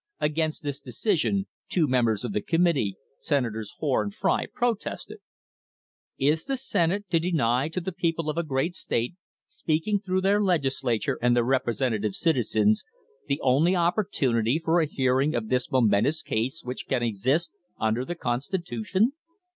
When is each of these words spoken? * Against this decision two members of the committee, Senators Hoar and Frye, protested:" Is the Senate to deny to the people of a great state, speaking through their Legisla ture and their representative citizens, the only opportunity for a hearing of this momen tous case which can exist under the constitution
* 0.15 0.19
Against 0.19 0.63
this 0.63 0.79
decision 0.79 1.45
two 1.69 1.87
members 1.87 2.25
of 2.25 2.33
the 2.33 2.41
committee, 2.41 2.97
Senators 3.19 3.71
Hoar 3.77 4.01
and 4.01 4.11
Frye, 4.11 4.47
protested:" 4.51 5.19
Is 6.29 6.45
the 6.45 6.57
Senate 6.57 7.07
to 7.11 7.19
deny 7.19 7.67
to 7.69 7.79
the 7.79 7.91
people 7.91 8.27
of 8.27 8.35
a 8.35 8.41
great 8.41 8.73
state, 8.73 9.13
speaking 9.47 9.99
through 9.99 10.21
their 10.21 10.41
Legisla 10.41 10.99
ture 10.99 11.19
and 11.21 11.35
their 11.35 11.43
representative 11.43 12.15
citizens, 12.15 12.83
the 13.27 13.39
only 13.43 13.75
opportunity 13.75 14.57
for 14.65 14.79
a 14.81 14.87
hearing 14.87 15.35
of 15.35 15.49
this 15.49 15.67
momen 15.67 16.05
tous 16.05 16.23
case 16.23 16.63
which 16.63 16.87
can 16.87 17.03
exist 17.03 17.51
under 17.77 18.03
the 18.03 18.15
constitution 18.15 19.13